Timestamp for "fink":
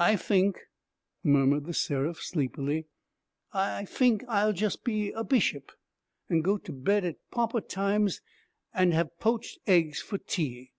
0.16-0.58, 3.84-4.24